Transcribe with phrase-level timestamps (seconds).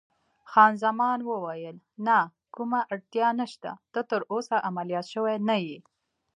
[0.51, 1.75] خان زمان وویل:
[2.07, 2.19] نه،
[2.55, 5.77] کومه اړتیا نشته، ته تراوسه عملیات شوی نه یې.